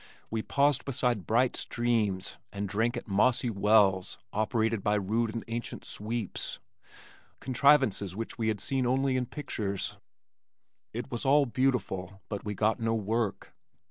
We 0.31 0.41
paused 0.41 0.83
beside 0.83 1.27
bright 1.27 1.55
streams, 1.55 2.33
and 2.51 2.67
drank 2.67 2.97
at 2.97 3.07
mossy 3.07 3.51
wells 3.51 4.17
operated 4.33 4.81
by 4.81 4.95
rude 4.95 5.31
and 5.35 5.43
ancient 5.47 5.85
sweeps, 5.85 6.57
contrivances 7.39 8.15
which 8.15 8.35
we 8.35 8.47
had 8.47 8.59
seen 8.59 8.87
only 8.87 9.15
in 9.15 9.27
pictures. 9.27 9.97
It 10.91 11.11
was 11.11 11.23
all 11.23 11.45
beautiful, 11.45 12.19
but 12.29 12.43
we 12.43 12.55
got 12.55 12.79
no 12.79 12.95
work. 12.95 13.53